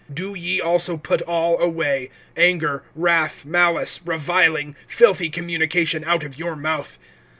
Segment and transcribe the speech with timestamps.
[0.01, 6.23] (8)But now, do ye also put all away, anger, wrath, malice, reviling, filthy communication out
[6.23, 6.97] of your mouth.